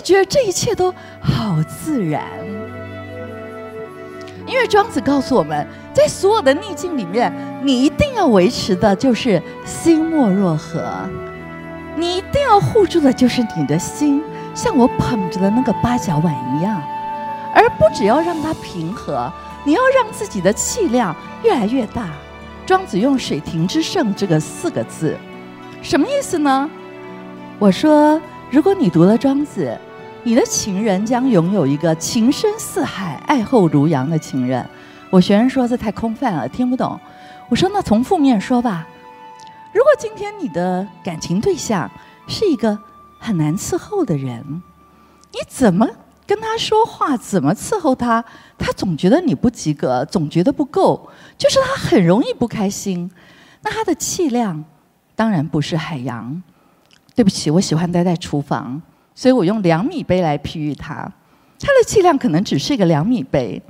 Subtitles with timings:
[0.00, 2.22] 觉得这一切都好自然。
[4.46, 11.08] 因为庄子告诉我们，在所有的逆境里面，你一定要维持的就是心莫若何，
[11.94, 14.20] 你一定要护住的就是你的心，
[14.52, 16.82] 像我捧着的那个八角碗一样，
[17.54, 19.32] 而不只要让它平和，
[19.62, 21.14] 你要让自己的气量
[21.44, 22.08] 越来越大。
[22.66, 25.16] 庄子用“水亭之胜”这个四个字，
[25.80, 26.68] 什么意思呢？
[27.60, 28.20] 我说，
[28.50, 29.78] 如果你读了庄子。
[30.22, 34.64] 你的情人将拥有一个情深似海、爱厚如羊的情人。
[35.08, 36.98] 我学生说这太空泛了，听不懂。
[37.48, 38.86] 我说那从负面说吧。
[39.72, 41.90] 如果今天你的感情对象
[42.28, 42.78] 是一个
[43.18, 44.44] 很难伺候的人，
[45.32, 45.88] 你怎么
[46.26, 48.22] 跟他说话，怎么伺候他，
[48.58, 51.08] 他总觉得你不及格，总觉得不够，
[51.38, 53.10] 就是他很容易不开心。
[53.62, 54.62] 那他的气量
[55.16, 56.42] 当然不是海洋。
[57.14, 58.80] 对不起，我喜欢待在厨房。
[59.20, 60.94] 所以我用两米杯来比喻它，
[61.58, 63.60] 它的气量可能只是一个两米杯，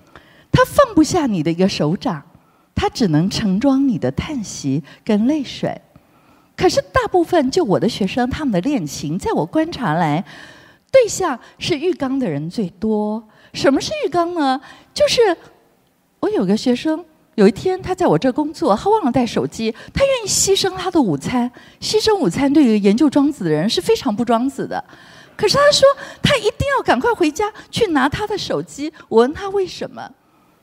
[0.53, 2.23] 它放不下你的一个手掌，
[2.73, 5.77] 它只能盛装你的叹息跟泪水。
[6.57, 10.25] 可是大部分就我的学生他们的恋情，在我观察来，
[10.93, 13.21] 对象是浴缸的人最多。
[13.53, 14.61] 什么是浴缸呢？
[14.95, 15.37] 就是
[16.21, 24.85] 我有个学生，有一天他在我这工作，他忘了带手机，他愿意牺牲他的午餐，牺牲午餐对于研究庄子的人是非常不庄子的。
[25.41, 25.89] 可是他说，
[26.23, 28.93] 他一定要赶快回家去拿他的手机。
[29.09, 30.07] 我问他为什么，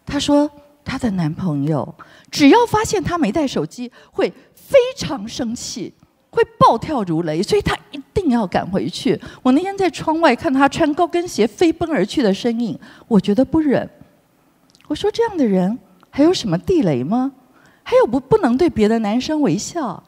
[0.06, 0.47] 他说
[0.86, 1.95] 他的男朋友
[2.30, 5.92] 只要发现他没带手机，会非常生气，
[6.30, 9.20] 会暴跳如雷，所以他一定要赶回去。
[9.42, 13.89] 我那天在窗外看他穿高跟鞋飞奔而去的身影，我觉得不忍。
[14.88, 15.80] 我说这样的人
[16.11, 17.31] 还有什么地雷吗？
[17.81, 20.03] 还有不不能对别的男生微笑，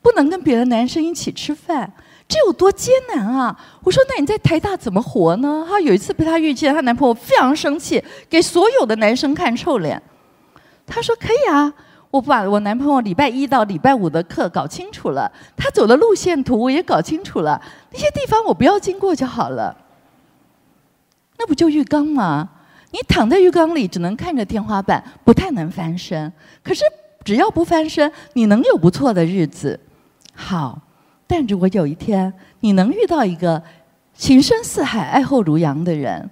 [0.00, 1.92] 不能跟别的男生一起吃饭。
[2.28, 3.56] 这有多艰难啊！
[3.84, 5.64] 我说，那你在台大怎么活呢？
[5.68, 10.02] 她有一次被她遇见，她男朋友非常生气，给所有的男生看臭脸。
[10.84, 11.72] 她说：“可以啊，
[12.10, 19.76] 我把我男朋友礼拜一到礼拜五的课搞清楚了，他走的路线图我也搞清楚了，那些地方我不要经过就好了。
[21.38, 22.48] 那不就浴缸吗？
[22.90, 26.32] 你躺在浴缸里，只能看着天花板，不太能翻身。
[26.64, 26.82] 可是
[27.24, 29.78] 只要不翻身，你能有不错的日子。
[30.34, 30.82] 好。”
[31.26, 33.62] 但如果有一天你能遇到一个
[34.14, 36.30] 情深似海、爱厚如羊的人，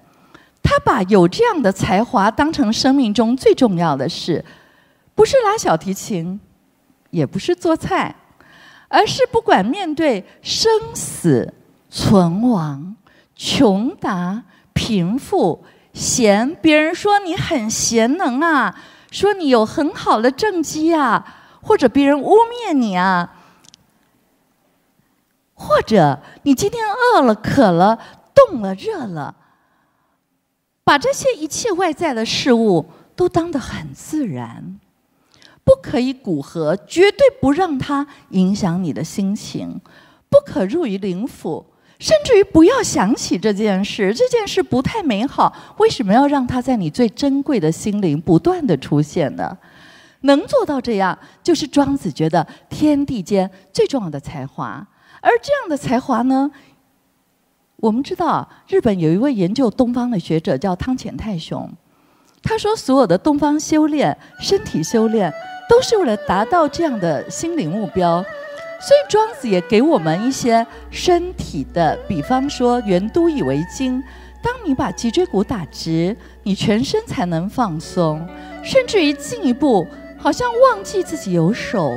[0.62, 4.44] 他把有这样的才华当成生命中最重要的事，
[5.15, 6.41] 不是拉小提琴，
[7.10, 8.15] 也不是做菜，
[8.88, 11.53] 而是不管面对生死
[11.91, 12.97] 存亡、
[13.37, 15.62] 穷达贫富、
[15.93, 18.75] 贤，别人说你很贤能啊，
[19.10, 21.25] 说你有很好的政绩啊，
[21.60, 23.31] 或者别人污蔑你啊。
[25.54, 27.98] 或者你今天饿了、渴了、
[28.34, 29.34] 冻了、热了，
[30.82, 32.84] 把这些一切外在的事物
[33.16, 34.78] 都当得很自然，
[35.62, 39.81] 不可以蛊合，绝对不让它影响你的心情，
[40.28, 41.65] 不可入于灵府，
[42.00, 44.12] 甚至于不要想起这件事。
[44.12, 49.56] 这件事不太美好，为什么要让它在你最珍贵的心灵不断的出现呢？
[50.22, 54.84] 能做到这样，就是庄子觉得天地间最重要的才华。
[55.25, 56.51] 而这样的才华呢？
[57.77, 61.71] 我们知道，日本有一位研究东方的学者叫汤浅泰雄，
[62.43, 65.33] 他说，所有的东方修炼、身体修炼，
[65.67, 68.23] 都是为了达到这样的心灵目标。
[68.23, 74.03] 所以庄子也给我们一些身体的，比方说圆都以为经，
[74.43, 78.21] 当你把脊椎骨打直，你全身才能放松，
[78.63, 79.87] 甚至于进一步，
[80.19, 81.93] 好像忘记自己有手，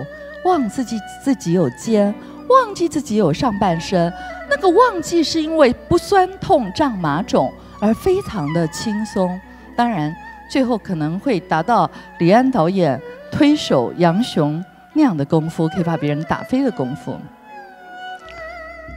[0.46, 2.16] 忘自己自己有肩。
[2.48, 4.12] 忘记自己有上半身，
[4.50, 9.40] 那个忘记是因为不酸痛胀麻肿而非常的轻松。
[9.76, 10.16] 当然，
[10.50, 13.00] 最后可能会达到李安导演
[13.32, 14.64] 推手杨雄
[14.94, 17.18] 那样的功夫，可以把别人打飞的功夫。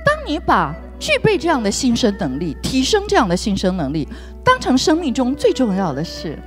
[0.05, 4.09] 当你把具备这样的新生能力、提升这样的新生能力
[4.45, 6.39] 当成生命中最重要的事，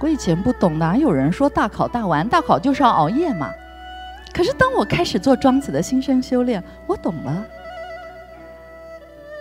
[0.00, 2.28] 我以前不懂，哪有人说大考大玩？
[2.28, 3.50] 大考就是要熬夜嘛。
[4.32, 7.46] 可是，当我开始做庄子的心生修炼，我懂了。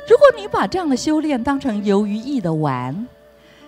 [0.10, 3.08] 如果你把这样的修炼当成游于意的玩，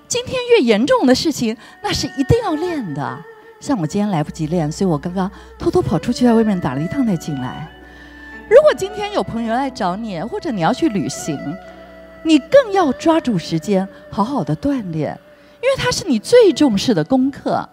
[0.07, 3.17] 今天越严重的事情，那是一定要练的。
[3.61, 7.71] 像我今天来不及练，所以我刚刚偷偷跑出去在外面打了一趟再进来。
[8.49, 11.39] 如果今天有朋友来找你，或者你要去旅行，
[12.23, 15.17] 你更要抓住时间好好的锻炼，
[15.61, 17.67] 因为它是你最重视的功课。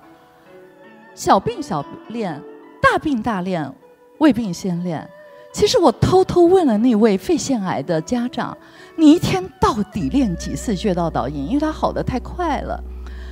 [1.17, 2.41] 小病小练。
[2.81, 3.73] 大病大练，
[4.19, 5.09] 未病先练。
[5.53, 8.57] 其实我偷偷问了那位肺腺癌的家长
[8.97, 12.83] ：“你一天到底练几次穴道导引？”因为他好的太快了。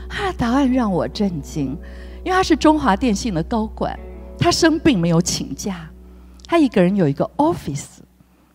[0.08, 1.76] 他的答案让我震惊，
[2.24, 3.96] 因为他是中华电信的高管，
[4.36, 5.88] 他生病没有请假，
[6.44, 7.98] 他一个人有一个 office。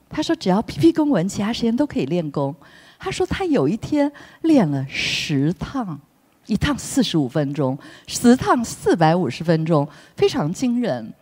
[0.10, 2.54] 他说：“只要批批公文，其他时间都可以练功。”
[3.00, 4.12] 他说：“他有一天
[4.42, 6.00] 练了十趟，
[6.45, 11.13] 一趟四十五分钟，十趟四百五十分钟，非常惊人。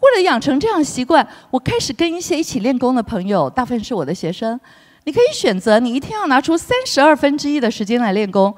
[0.00, 4.58] 为了养成这样习惯，我开始跟一些一起练功的朋友，大部分是我的学生。
[5.04, 8.54] 你可以选择，你一天要拿出三十二分之一的时间来练功，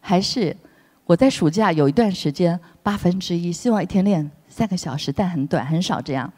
[0.00, 0.56] 还是
[1.04, 6.32] 我在暑假有一段时间八分之一，希望一天练三个小时，但很短，很少这样。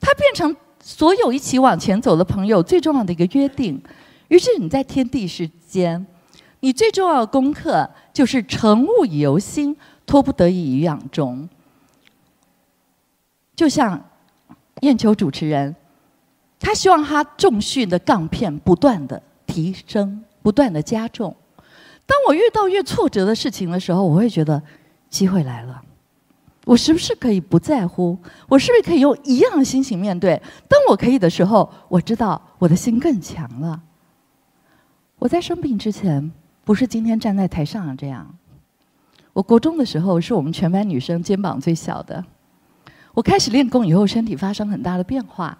[0.00, 0.54] 它变成。”
[0.86, 3.82] 所有一起往前走的朋友，最重要的一个约定。
[4.28, 6.06] 于是你在天地之间，
[6.60, 9.76] 你最重要的功课就是乘物以由心，
[10.06, 11.46] 托不得已于养中。
[13.54, 14.02] 就像
[14.80, 15.74] 燕秋主持人，
[16.58, 21.34] 他希望他重训的杠片不断的提升，不断的加重。
[22.06, 24.62] 当我遇到越挫折的事情的时候，我会觉得
[25.10, 25.82] 机会来了。
[26.64, 28.16] 我是不是可以不在乎？
[28.48, 30.40] 我是不是可以用一样的心情面对？
[30.68, 33.82] 当我可以的时候，我知道我的心更强了。
[35.18, 36.30] 我在生病之前，
[36.64, 38.26] 不是今天站在台上这样。
[39.32, 42.24] 我国中的时候，是我们全班女生肩膀最小的。
[43.12, 45.56] 我开始练功以后，身体发生很大的变化。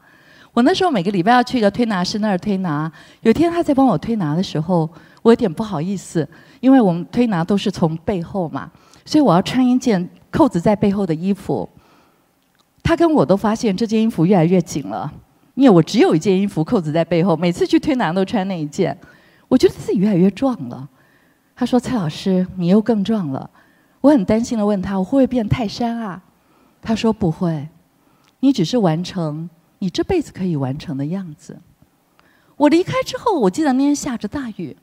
[0.52, 2.90] 我那时候每个礼拜要去一个推拿师那儿推拿。
[3.22, 4.88] 有天他在帮我推拿的时候，
[5.22, 6.28] 我有点不好意思，
[6.60, 8.70] 因为我们推拿都是从背后嘛，
[9.04, 10.08] 所以我要穿一件。
[10.34, 11.68] 扣子在背后的衣服，
[12.82, 15.08] 他跟我都发现这件衣服越来越紧了，
[15.54, 18.98] 因为我只有一件衣服，扣子在背后，每次去推拿都穿那一件，
[19.46, 20.88] 我觉得自己越来越壮了。
[21.56, 23.48] 他说：“蔡老师，你又更壮了。”
[24.00, 26.22] 我很担心的问他：“我会不会变泰山啊？”
[26.82, 27.68] 他说：“不会，
[28.40, 29.48] 你只是完成
[29.78, 31.58] 你这辈子可以完成的样子。”
[32.56, 34.76] 我离开之后，我记得那天下着大雨，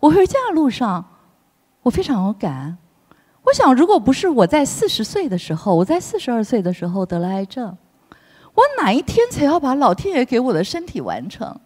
[0.00, 1.04] 我回家的路上，
[1.82, 2.78] 我非常有感。
[3.42, 7.76] 我想，如果不是我在四十岁的时候，我在四十二岁的时候得了癌症，
[8.54, 11.58] 我哪一天才要把老天爷给我的身体完成？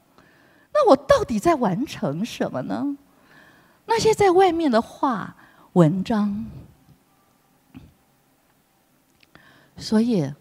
[0.73, 2.97] 那我到底在完成什么呢？
[3.95, 5.37] 那些在外面的话、
[5.75, 6.47] 文章，
[9.77, 10.33] 所以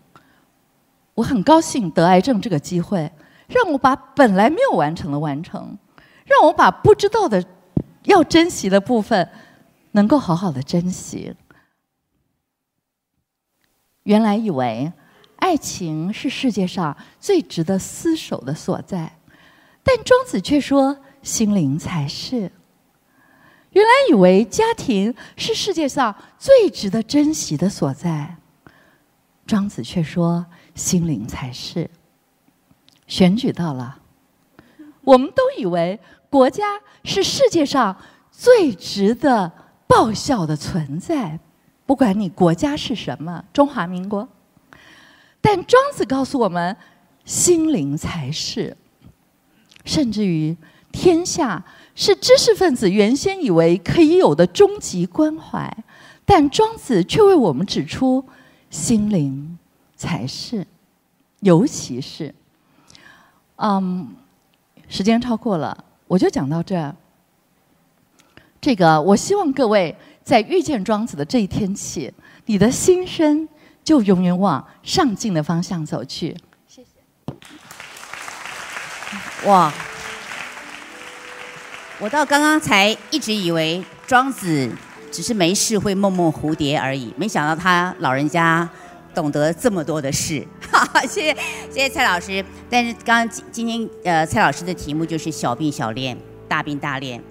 [1.13, 3.11] 我很高兴得癌症这个机会，
[3.49, 5.77] 让我把本来没有完成的完成，
[6.23, 7.43] 让我把不知道的、
[8.03, 9.29] 要珍惜的部分。
[9.93, 11.35] 能够好好的珍惜。
[14.03, 14.89] 原来以为
[15.35, 19.17] 爱情是世界上最值得厮守的所在，
[19.83, 22.49] 但庄子却说心灵才是。
[23.71, 28.37] 原来以为家庭是世界上最值得珍惜的所在，
[29.45, 30.45] 庄子却说
[30.75, 31.89] 心灵才是。
[33.07, 33.99] 选举到了，
[35.01, 37.97] 我们都以为国家是世界上
[38.31, 39.51] 最值得。
[39.87, 41.37] 报效的存在，
[41.85, 44.25] 不管你国家是什么，中华民国。
[45.41, 46.77] 但庄子告诉我们，
[47.25, 48.77] 心灵才是。
[49.83, 50.55] 甚至于，
[50.93, 51.61] 天下
[52.01, 55.71] 是知识分子原先以为可以有的终极关怀，
[56.25, 58.25] 但庄子却为我们指出，
[58.71, 59.59] 心灵
[59.95, 60.65] 才是。
[61.41, 62.33] 尤其是，
[63.57, 64.15] 嗯，
[64.89, 66.95] 时间超过了，我就讲到这儿。
[68.59, 72.11] 这个，我希望各位在遇见庄子的这一天起，
[72.47, 73.47] 你的心声
[73.83, 76.35] 就永远往上进的方向走去。
[76.67, 76.89] 谢谢。
[79.47, 79.71] 哇！
[82.01, 84.67] 我到刚刚才一直以为庄子
[85.11, 88.67] 只是没事会梦梦蝴蝶而已，没想到他老人家
[89.13, 90.43] 懂得这么多的事。
[90.71, 91.37] 哈哈，谢谢
[91.69, 92.43] 谢谢蔡老师。
[92.67, 96.17] 但是刚今今天呃，蔡老师的题目就是小病小练，
[96.47, 97.21] 大病大练。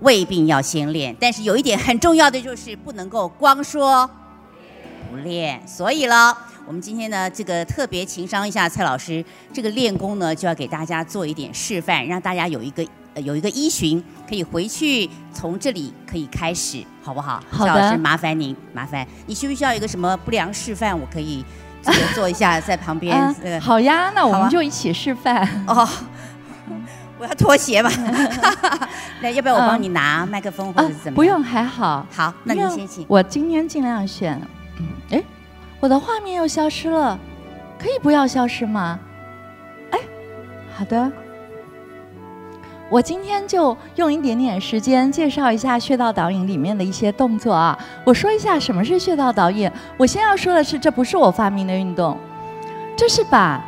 [0.00, 4.08] 胃病要先练，但是有一点很重要的就是不能够光说
[5.10, 5.60] 不练。
[5.68, 6.34] 所以了，
[6.66, 12.82] 我们今天呢，这个特别情商一下蔡老师，这个练功呢就要给大家做一点示范，让大家有一个
[13.20, 17.42] 有一个依循，可以回去从这里可以开始，好不好？
[17.50, 17.74] 好的。
[17.74, 20.98] 老师，麻烦您，麻烦你需不需要一个什么不良示范？
[20.98, 21.44] 我可以
[22.14, 23.34] 做一下在旁边。
[23.60, 25.88] 好呀，那我们就一起示范哦。
[27.20, 27.90] 我要脱鞋吧，
[29.20, 31.16] 那要不要我帮你拿麦克风或者是怎么？
[31.16, 32.06] 不用，还好。
[32.10, 33.04] 好，那您先请。
[33.06, 34.40] 我今天尽量选。
[35.10, 35.22] 哎，
[35.80, 37.18] 我的画面又消失了，
[37.78, 38.98] 可以不要消失吗？
[39.90, 39.98] 哎，
[40.74, 41.12] 好的。
[42.90, 47.78] 我今天就用一点点时间介绍一下穴道导引里面的一些动作啊。
[48.04, 49.70] 我说一下什么是穴道导引。
[49.96, 52.18] 我先要说的是，这不是我发明的运动，
[52.96, 53.64] 这是把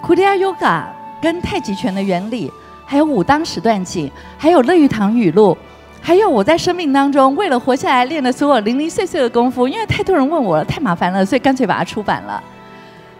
[0.00, 0.84] 库迪亚 Yoga
[1.20, 2.48] 跟太极拳的原理，
[2.86, 4.08] 还有武当十段锦，
[4.38, 5.58] 还有乐玉堂语录，
[6.00, 12.40] 还有我在生命当中为了活下来练的所有零零碎碎的功夫，因为太多人问我了，太麻烦了，所以干脆把它出版了。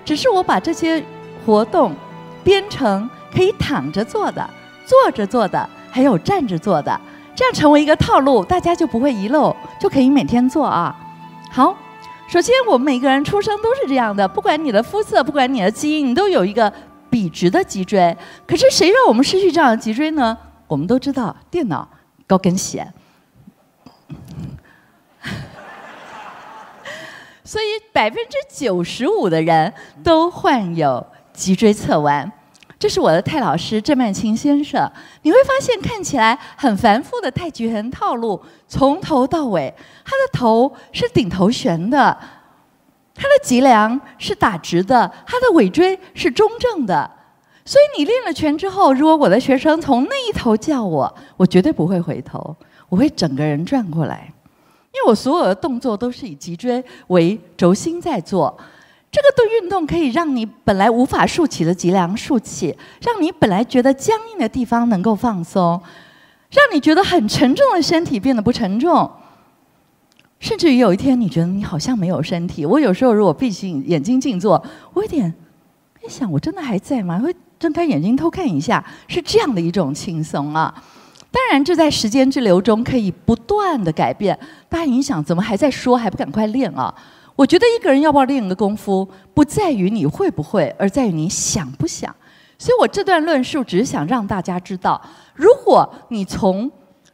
[0.05, 1.03] 只是我把这些
[1.45, 1.93] 活动
[2.45, 4.49] 编成可以躺着做的、
[4.91, 7.01] 坐着做的，还有站着做的，
[7.33, 10.93] 这样成为一个套路，大家就不会遗漏，就可以每天做啊。
[11.49, 11.77] 好，
[12.27, 16.73] 首先我们每个人出生都是这样的，不管你的肤色，不管你的基因，你都有一个
[17.09, 18.17] 笔直的脊椎。
[18.49, 20.37] 可是谁让我们失去这样的脊椎呢？
[20.67, 21.89] 我们都知道，电脑
[22.27, 22.93] 高跟鞋。
[27.45, 32.33] 所以百分之九十五的人都患有脊椎侧弯。
[32.81, 34.91] 这是我的泰老师郑曼青先生。
[35.21, 39.73] 你会发现看起来很繁复的太极拳套路，从头到尾，
[40.03, 42.19] 他的头是顶头悬的，
[43.15, 47.09] 他的脊梁是打直的，他的尾椎是中正的。
[47.67, 52.57] 所以你练了拳之后，如果我的学生从那一头叫我，我绝对不会回头，
[52.89, 54.33] 我会整个人转过来。
[54.93, 58.57] 因为我所有的动作都是以脊椎为轴心在做，
[59.11, 65.81] 这个对运动可以让你本来无法竖起的脊梁竖起，让你本来觉得僵硬的地方能够放松，
[66.51, 69.11] 让你觉得很沉重的身体变得不沉重，
[70.39, 72.65] 甚至于有一天你觉得你好像没有身体。
[72.65, 74.63] 我有时候如果闭起眼睛静坐，
[74.95, 75.35] 我有点
[76.05, 77.19] 一想，我真的还在吗？
[77.19, 80.73] 会睁开眼睛偷看一下，是这样的一种轻松啊。
[81.33, 84.39] 当然，这在时间之流中可以不断的改变。
[84.69, 86.95] 大家影响怎么还在说，还不赶快练啊？
[87.41, 92.15] 我觉得一个人要不要练个功夫，不在于你会不会，而在于你想不想。
[92.59, 95.01] 所以我这段论述只是想让大家知道，
[95.35, 96.71] 如果你从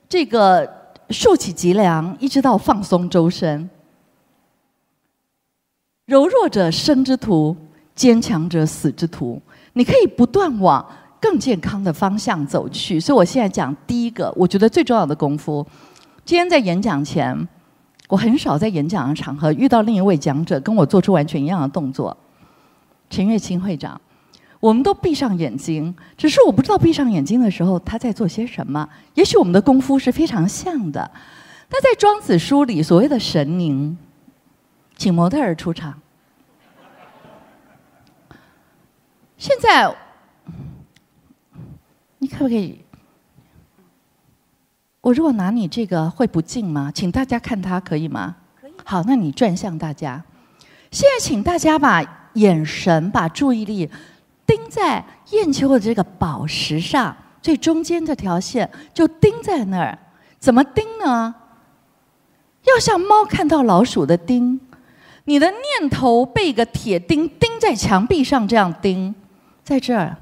[0.08, 0.68] 这个
[1.10, 3.70] 竖起脊梁，一直到放松周身，
[6.06, 7.56] 柔弱者生之徒，
[7.94, 9.40] 坚强者死之徒。
[9.74, 10.84] 你可以不断往。
[11.18, 15.66] 更健康的方向走去，所以我现在讲第一个，我觉得最重要的功夫。
[16.26, 17.48] 今天在演讲前，
[18.08, 22.16] 我很少在演讲的场合遇到另一位讲者跟我做出完全一样的动作。
[23.10, 24.00] 陈月清会长，
[24.60, 28.88] 我们都闭上眼睛，只是我不知道闭上眼睛的时候他在做些什么。
[29.14, 31.10] 也许我们的功夫是非常像的。
[31.68, 33.96] 那在庄子书里所谓的神灵，
[34.96, 36.00] 请模特儿出场。
[39.36, 39.94] 现在。
[42.18, 42.80] 你可不可以？
[45.06, 46.90] 我如果拿你这个会不敬吗？
[46.92, 48.34] 请大家看它可以吗？
[48.60, 48.72] 可以。
[48.84, 50.20] 好，那你转向大家。
[50.90, 53.88] 现在请大家把眼神、把注意力
[54.44, 59.96] 盯在燕秋的这个宝石上，最中间这条线就盯在那儿。
[60.40, 61.32] 怎么盯呢？
[62.64, 64.60] 要像猫看到老鼠的盯。
[65.26, 69.14] 你的念头被一个铁钉钉在墙壁上，这样钉，
[69.62, 70.16] 在这儿。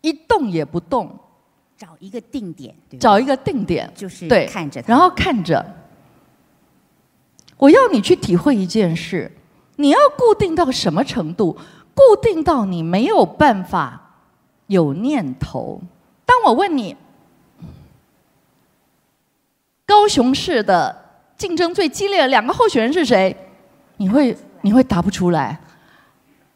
[0.00, 1.14] 一动也不动，
[1.78, 5.64] 找一个定点，找一个定点，就是对，看着，然后看着。
[7.56, 9.30] 我要你去体会一件事，
[9.76, 11.56] 你要固定到什么程度？
[11.94, 14.00] 固定到你没有办法
[14.66, 15.80] 有念头。
[16.26, 16.96] 当我问你，
[19.86, 21.04] 高雄市的
[21.36, 23.36] 竞争最激烈的两个候选人是谁？
[23.98, 25.60] 你会你会答不出来，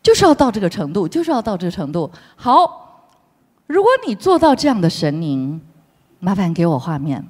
[0.02, 2.11] 就是要到这个程度，就是要到这个程度。
[2.35, 2.82] 好。
[3.66, 5.61] 如果你做到这样的神灵，
[6.21, 7.26] 麻烦给我画面。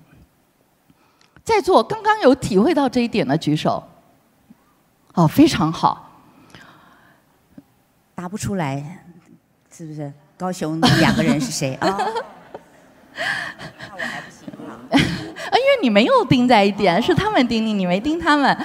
[1.45, 3.83] 在座刚刚有体会到这一点的举手。
[5.15, 6.11] 哦，非常好。
[8.15, 9.05] 答不出来，
[9.71, 10.13] 是不是？
[10.37, 11.87] 高雄两个人是谁啊？
[11.87, 11.95] 那
[13.95, 14.79] 我还不行啊。
[14.93, 18.57] 因为你没有盯在一点，是他们盯你，你没盯他们。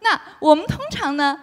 [0.00, 1.38] 那我们通常呢？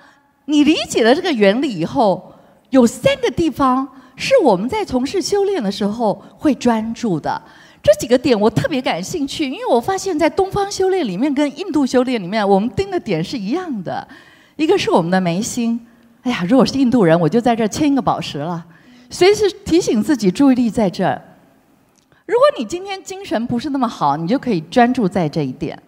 [0.45, 2.33] 你理解了这个原理以后，
[2.69, 3.87] 有三个地方。
[4.15, 7.41] 是我们在从事修炼的时候会专注的
[7.83, 14.07] 这几个点，我特别感兴趣，因为我发现，在东方修炼里面跟印度修炼里面，我们盯的点是一样的。
[14.55, 15.85] 一个是我们的眉心，
[16.23, 18.65] 哎呀，如果是印度人，我就在这儿牵一个宝石了，
[19.09, 21.21] 随时提醒自己注意力在这儿。
[22.25, 25.79] 如果你今天精神不是那么好，你就可以专注在这一点。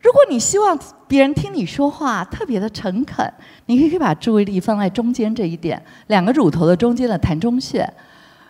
[0.00, 0.78] 如果你希望
[1.12, 3.30] 别人听你说话特别的诚恳，
[3.66, 7.86] 你可以把注意力放在中间这一点，两个乳头的中间的膻中穴。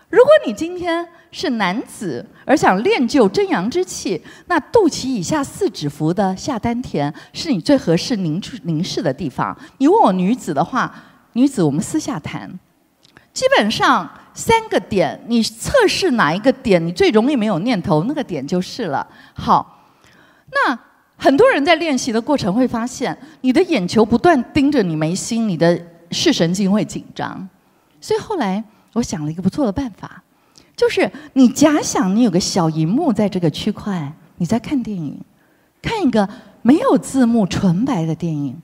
[0.08, 9.58] 如果你今天是男子而想练就真阳之气，那肚脐以下四指腹的下丹田是你最合适凝凝视的地方。
[9.78, 10.94] 你问我女子的话，
[11.32, 12.48] 女子我们私下谈。
[13.32, 19.04] 基本上三个点，你测试哪一个点你最容易没有念头，那个点就是了。
[19.34, 19.84] 好，
[20.52, 20.78] 那。
[21.22, 27.48] 很多人在练习的过程会发现，你的眼球不断盯着你眉心，你的视神经会紧张。
[28.00, 28.62] 所以后来
[28.92, 30.20] 我想了一个不错的办法，
[30.76, 35.16] 就是你假想你有个小荧幕在这个区块，你在看电影，
[35.80, 36.28] 看一个
[36.60, 38.60] 没有字幕、纯白的电影。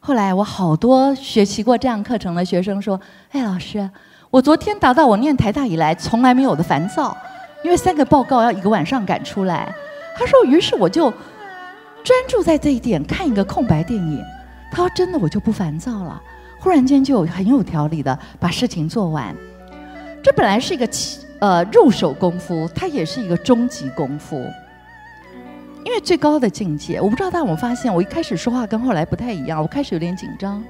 [0.00, 3.00] 后来我好多学习过这样课程的学生说
[3.32, 3.88] ：“哎，老师，
[4.30, 7.16] 我昨天达到我念台大以来从来没有的烦躁，
[7.64, 9.74] 因为三个报告要一个晚上赶出来。”
[10.14, 11.10] 他说：“于是我就
[12.04, 14.22] 专注在这一点，看一个空白电影。”
[14.70, 16.22] 他说：“真的，我就不烦躁了。
[16.60, 19.34] 忽然间就很有条理的把事情做完。
[20.22, 24.44] 这本来是一个起呃入手功夫，它也是一个终极功夫。”
[25.84, 29.60] 因为最高的境界，我不知道大家有没有发现，我一开始说话跟后来不太一样。
[29.60, 30.64] 我开始有点紧张，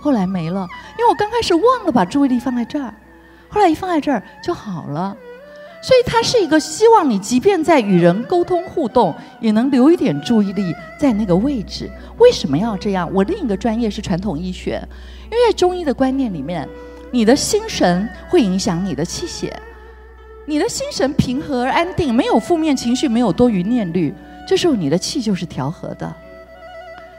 [0.00, 0.66] 后来没了，
[0.98, 2.92] 因为我刚开始忘了把注意力放在这儿，
[3.48, 5.16] 后来一放在这儿就好了。
[5.82, 11.88] 所以它是一个希望你，即便在与人沟通互动，也能留一点注意力在那个位置。
[12.18, 13.08] 为什么要这样？
[13.12, 14.82] 我另一个专业是传统医学，
[15.30, 16.68] 因为在中医的观念里面，
[17.12, 19.54] 你的心神会影响你的气血，
[20.46, 24.12] 你的心神平和而安定，没有负面情绪，没有多余念虑。
[24.48, 26.12] 这时候你的气就是调和的，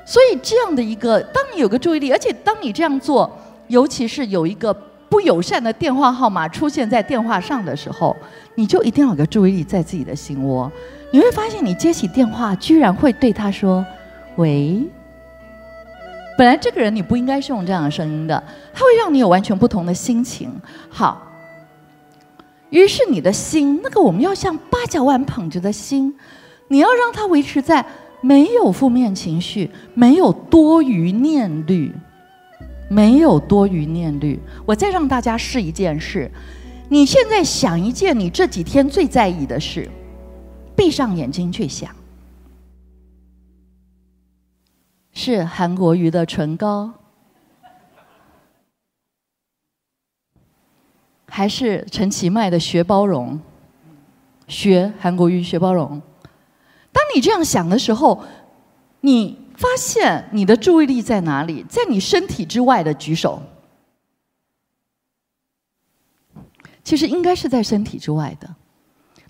[0.05, 3.29] 所以这样的一个，当你有个注意力，而且当你这样做，
[3.67, 4.73] 尤其是有一个
[5.09, 8.15] 不友善的电话号码出现在电话上的时候，
[8.55, 10.71] 你就一定要有个注意力在自己的心窝。
[11.11, 13.85] 你会发现，你接起电话，居然会对他说
[14.35, 14.83] ：“喂。”
[16.37, 20.51] 本来这个人你不应该是用这样的声音的，他会让你有完全不同的心情。
[20.89, 21.31] 好，
[22.69, 26.13] 于是你的心，那个我们要像八角碗捧着的心。
[26.67, 27.83] 你要让他维持在
[28.21, 31.91] 没有负面情绪、没有多余念虑、
[32.89, 34.39] 没有多余念虑。
[34.65, 36.31] 我再让大家试一件事：
[36.89, 39.89] 你现在想一件你这几天最在意的事，
[40.75, 41.93] 闭上眼睛去想，
[45.11, 46.91] 是韩国瑜的唇膏，
[51.27, 53.39] 还是陈其迈的学包容？
[54.47, 56.01] 学韩国瑜学包容。
[56.93, 58.23] 当你这样想的时候，
[59.01, 61.65] 你发现你的注意力在哪里？
[61.67, 63.41] 在你身体之外的举手。
[66.83, 68.47] 其实应该是在身体之外的。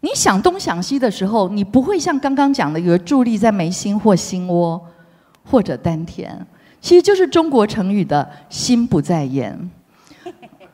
[0.02, 4.80] 你想东想西的时候，你不会像刚刚讲的，有注意力在眉心或心窝
[5.44, 6.46] 或者丹田。
[6.82, 9.58] 其实就是中国成语的心不在焉。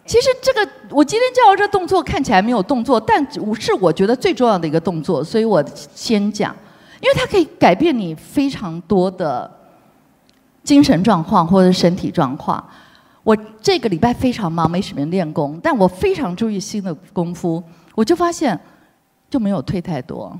[0.06, 5.64] 其实这个我今天教的这动作看起来没有动作，但我是我觉得最重要的一个动作，所以我
[5.94, 6.54] 先讲。
[7.04, 9.52] 因为它可以改变你非常多的
[10.64, 12.66] 精神状况或者身体状况。
[13.24, 17.62] 我这个礼拜非常忙，没时间练功，但我非常注意新的功夫，
[17.94, 18.58] 我就发现
[19.30, 20.38] 就没有退太多，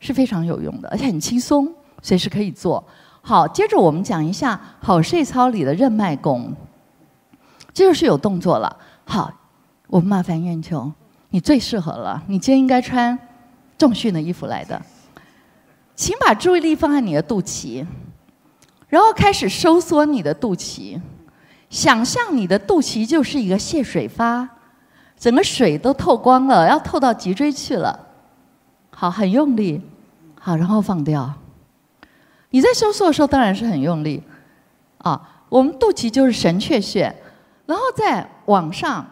[0.00, 2.82] 是非常有用的，而且很轻松，随时可以做。
[3.22, 6.52] 好，接着我们讲一下好睡操里的任脉功，
[7.72, 8.76] 这就是有动作了。
[9.04, 9.32] 好，
[9.86, 10.90] 我们麻烦燕秋，
[11.28, 13.16] 你最适合了，你今天应该穿
[13.78, 14.80] 重训的衣服来的。
[16.00, 17.86] 请把注意力放在你的肚脐，
[18.88, 20.98] 然后开始收缩你的肚脐，
[21.68, 24.48] 想象你的肚脐就是一个泄水发，
[25.18, 28.08] 整个水都透光了，要透到脊椎去了。
[28.88, 29.82] 好，很用力，
[30.40, 31.34] 好，然后放掉。
[32.48, 34.22] 你在收缩的时候当然是很用力，
[34.96, 37.14] 啊，我们肚脐就是神阙穴，
[37.66, 39.06] 然后再往上，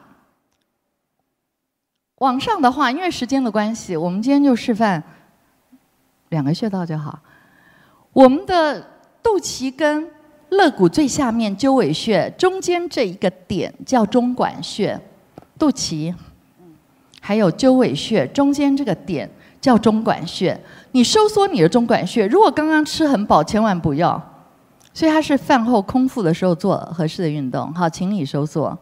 [2.21, 5.05] 往上的话，因为时间的关系，我们今天就示范。
[6.31, 7.19] 两个穴道就好。
[8.13, 8.81] 我们的
[9.23, 10.11] 肚脐跟
[10.51, 15.01] 肋骨最下面鸠尾穴中间这一个点叫中脘穴，
[15.59, 16.15] 肚脐，
[17.21, 20.59] 还有鸠尾穴中间这个点叫中脘穴。
[20.93, 24.21] 你收缩你的中脘穴，如果刚刚吃很饱，千万不要。
[24.95, 27.73] 所以它是饭后空腹的时候做合适的运动。
[27.75, 28.77] 好，请你收缩。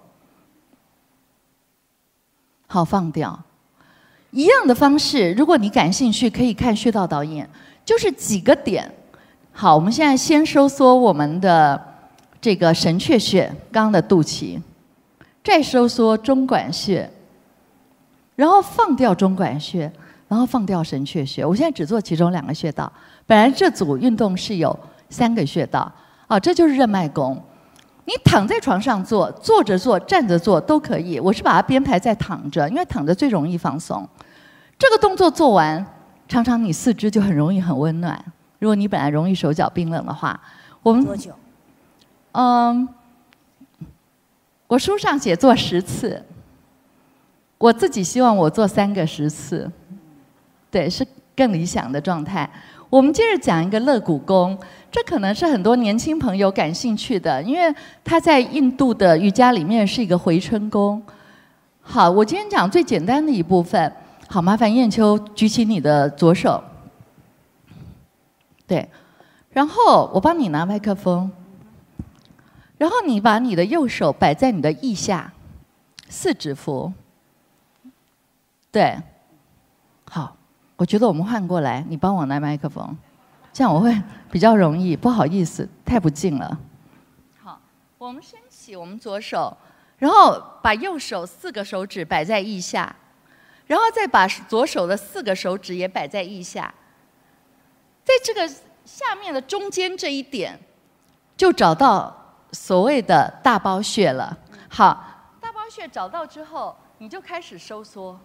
[2.68, 3.38] 好，放掉。
[4.36, 7.48] 一样的方式，如果你感兴趣，可以看穴道导演，
[7.86, 8.86] 就是几个点。
[9.50, 11.82] 好，我们现在先收缩我们的
[12.38, 14.60] 这个神阙穴，刚刚的肚脐，
[15.42, 17.10] 再收缩中脘穴，
[18.34, 19.90] 然后放掉中脘穴，
[20.28, 21.42] 然后放掉神阙穴。
[21.42, 22.92] 我现在只做其中两个穴道，
[23.24, 25.90] 本来这组运动是有三个穴道，
[26.26, 27.42] 啊，这就是任脉功。
[28.04, 31.18] 你躺在床上做，坐着做，站着做都可以。
[31.18, 34.06] 我是把它编排在躺着，因为躺着最容易放松。
[34.78, 35.84] 这个动作做完，
[36.28, 38.22] 常常你四肢就很容易很温暖。
[38.58, 40.38] 如果你本来容易手脚冰冷的话，
[40.82, 41.30] 我们多久？
[42.32, 42.86] 嗯，
[44.66, 46.22] 我书上写做十次，
[47.56, 49.70] 我自己希望我做三个十次，
[50.70, 52.48] 对，是更理想的状态。
[52.90, 54.58] 我们接着讲一个肋骨功，
[54.90, 61.02] 这可能是很多年轻朋友感兴趣的，因为它在印度的瑜伽里面是一个回春功。
[61.80, 63.90] 好，我今天讲最简单的一部分。
[64.28, 66.62] 好，麻烦燕秋举起你的左手。
[68.66, 68.88] 对，
[69.50, 71.30] 然后我帮你拿麦克风，
[72.76, 75.32] 然后你把你的右手摆在你的腋下，
[76.08, 76.92] 四指符。
[78.72, 79.00] 对，
[80.10, 80.36] 好，
[80.74, 82.96] 我觉得我们换过来，你帮我拿麦克风，
[83.52, 83.96] 这样我会
[84.30, 84.96] 比较容易。
[84.96, 86.58] 不好意思，太不近了。
[87.40, 87.60] 好，
[87.96, 89.56] 我们升起我们左手，
[89.98, 92.94] 然后把右手四个手指摆在腋下，
[93.66, 96.72] 然后再把左手的四个手指也摆在腋下。
[98.04, 98.48] 在这个
[98.84, 100.58] 下面的中间这一点，
[101.36, 104.38] 就找到所谓的大包穴了。
[104.68, 108.18] 好，大包穴找到之后，你就开始收缩，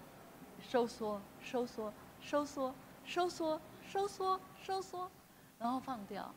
[0.70, 2.74] 收缩，收缩，收缩，
[3.06, 3.60] 收缩，
[3.92, 5.10] 收缩，收缩，
[5.58, 6.32] 然后放掉。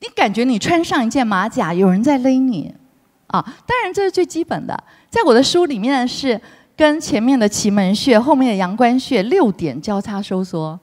[0.00, 2.74] 你感觉你穿上一件马甲，有人在勒你
[3.28, 3.42] 啊！
[3.66, 6.40] 当然这是最基本的，在我的书里面是
[6.78, 10.78] 跟前面的奇门穴、后面的阳关穴六点交叉收缩。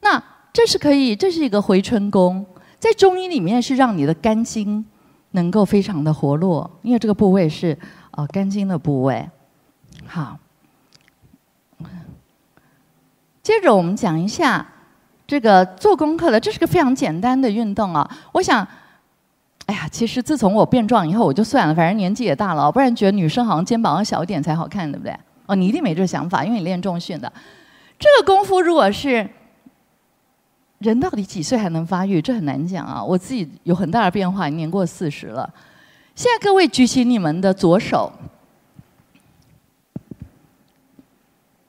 [0.00, 2.46] 那这是可以，这是一个回春功，
[2.78, 4.86] 在中医里面是让你的肝经
[5.32, 7.76] 能够非常的活络，因为这个部位是
[8.12, 9.28] 呃肝经的部位。
[10.06, 10.38] 好，
[13.42, 14.64] 接着我们讲一下
[15.26, 18.08] 这个做功课的，这是个非常简单的运动啊。
[18.30, 18.64] 我想，
[19.66, 25.16] 哎呀，其实自从我变壮以后，我就算了，反正年纪也大了，不然觉得女生好像肩膀要小一点才好看，对不对？
[25.46, 27.32] 哦，你一定没这想法，因为你练重训的。
[27.98, 29.28] 这个功夫如果是。
[30.80, 32.20] 人到底几岁还能发育？
[32.20, 33.02] 这很难讲啊！
[33.02, 35.48] 我自己有很大的变化，年过四十了。
[36.14, 38.12] 现在各位举起你们的左手，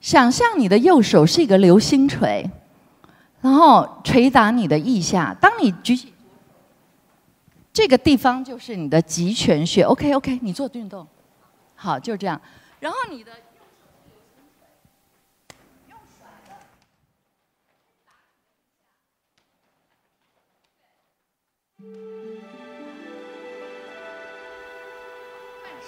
[0.02, 2.50] 想象你的右手是一个流星锤，
[3.40, 5.34] 然后捶打你的腋下。
[5.40, 6.12] 当你举起
[7.76, 9.84] 这个地方，就是你的极泉穴。
[9.84, 11.06] OK OK，你做运动，
[11.76, 12.42] 好，就这样。
[12.80, 13.34] 然后你的。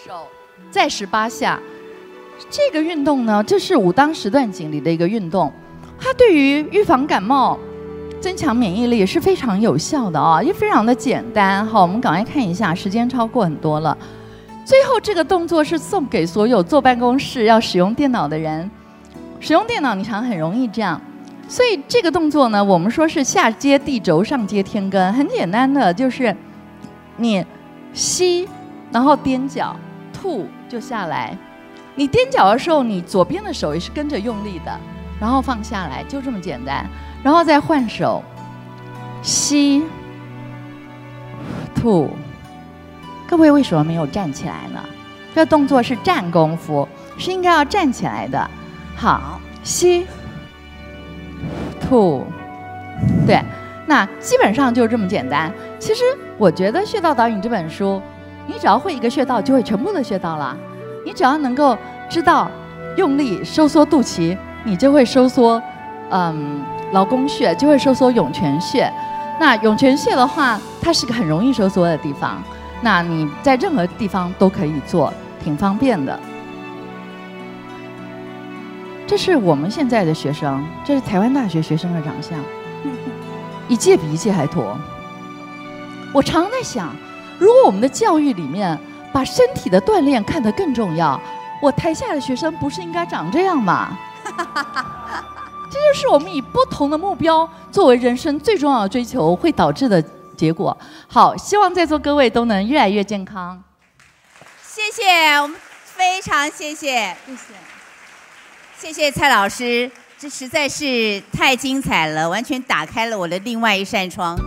[0.06, 0.28] 手
[0.70, 1.60] 再十八下，
[2.50, 5.52] 这个运动呢，这是武当十段锦里的一个运动，
[5.98, 7.58] 它对于预防感冒、
[8.20, 11.66] 增强免疫力是非常有效的啊，也非常的简单。
[11.66, 13.98] 好，我们赶快看一下，时间超过很多了。
[14.66, 18.70] 最后这个动作是送给所有坐办公室要使用电脑的人，
[19.40, 21.02] 使用电脑你常很容易这样，
[21.48, 26.36] 所以这个动作呢，我们说是下接地轴，上接天根，很简单的就是
[27.16, 27.46] 你
[27.94, 28.48] 吸，
[28.92, 29.76] 然后踮脚。
[30.20, 31.38] 吐就下来，
[31.94, 34.80] 你踮脚的时候，你左边的手也是跟着用力的，
[35.22, 36.90] 然后放下来，就这么简单，
[37.24, 38.24] 然后再换手，
[39.22, 39.84] 吸，
[41.76, 42.10] 吐。
[43.28, 44.80] 各位为什么没有站起来呢？
[45.36, 48.50] 这动作是站功夫，是应该要站起来的。
[48.96, 50.08] 好，吸，
[51.80, 52.26] 吐，
[53.26, 53.44] 对，
[53.86, 55.52] 那基本上就这么简单。
[55.78, 56.04] 其实
[56.38, 58.02] 我觉得《穴道导引》这本书。
[58.50, 60.56] 你只要会一个穴道，就会全部的穴道了。
[61.06, 61.78] 你只要能够
[62.08, 62.50] 知道
[62.96, 65.62] 用力收缩肚脐，你就会收缩，
[66.10, 68.92] 嗯，劳宫穴就会收缩涌泉穴。
[69.40, 72.42] 那涌泉穴的话，它是个很容易收缩的地方。
[72.82, 76.20] 那你在任何地方都可以做，挺方便的。
[79.06, 82.38] 这是我们现在的学生，这是台湾大学学生的长相，
[83.68, 84.78] 一届比一届还驼。
[86.14, 86.90] 我常在想。
[87.40, 88.76] 如果我们的教育里面
[89.14, 91.22] 把身体的锻炼看得更重要，
[91.62, 93.96] 我台下的学生不是应该长这样吗？
[95.70, 100.04] 这就是我们以不同的目标作为人生最重要的追求会导致的
[100.36, 100.76] 结果。
[101.08, 103.62] 好，希望在座各位都能越来越健康。
[104.64, 107.54] 谢谢，我们非常谢谢，谢谢，
[108.78, 114.38] 谢谢蔡老师，这实在是太精彩了，完全打开了我的另外一扇窗。